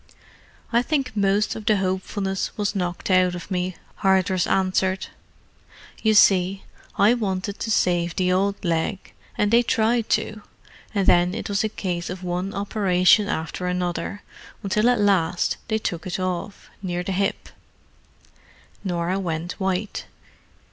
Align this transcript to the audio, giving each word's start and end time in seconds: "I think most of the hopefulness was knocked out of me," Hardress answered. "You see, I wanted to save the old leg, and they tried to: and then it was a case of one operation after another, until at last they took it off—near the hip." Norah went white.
"I 0.73 0.81
think 0.81 1.15
most 1.15 1.55
of 1.55 1.63
the 1.67 1.77
hopefulness 1.77 2.57
was 2.57 2.73
knocked 2.73 3.11
out 3.11 3.35
of 3.35 3.51
me," 3.51 3.75
Hardress 3.97 4.47
answered. 4.47 5.05
"You 6.01 6.15
see, 6.15 6.63
I 6.97 7.13
wanted 7.13 7.59
to 7.59 7.69
save 7.69 8.15
the 8.15 8.31
old 8.33 8.65
leg, 8.65 9.13
and 9.37 9.51
they 9.51 9.61
tried 9.61 10.09
to: 10.17 10.41
and 10.95 11.05
then 11.05 11.35
it 11.35 11.49
was 11.49 11.63
a 11.63 11.69
case 11.69 12.09
of 12.09 12.23
one 12.23 12.51
operation 12.51 13.27
after 13.29 13.67
another, 13.67 14.23
until 14.63 14.89
at 14.89 14.99
last 14.99 15.57
they 15.67 15.77
took 15.77 16.07
it 16.07 16.19
off—near 16.19 17.03
the 17.03 17.11
hip." 17.11 17.49
Norah 18.83 19.19
went 19.19 19.51
white. 19.59 20.07